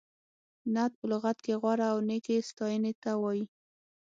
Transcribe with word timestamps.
نعت 0.73 0.91
په 0.99 1.05
لغت 1.11 1.37
کې 1.45 1.53
غوره 1.61 1.85
او 1.93 1.99
نېکې 2.07 2.37
ستایینې 2.49 2.93
ته 3.01 3.11
وایي. 3.21 3.45